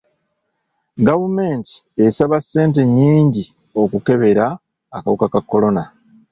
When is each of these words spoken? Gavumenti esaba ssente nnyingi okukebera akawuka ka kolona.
Gavumenti 1.07 1.73
esaba 2.05 2.37
ssente 2.43 2.81
nnyingi 2.85 3.43
okukebera 3.81 4.45
akawuka 4.97 5.27
ka 5.33 5.41
kolona. 5.49 5.83